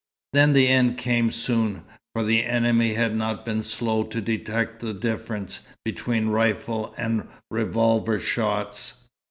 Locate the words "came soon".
0.97-1.83